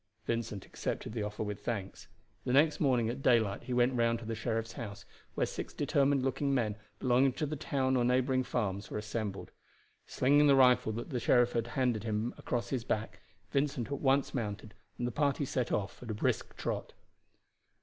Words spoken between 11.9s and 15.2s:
him across his back, Vincent at once mounted, and the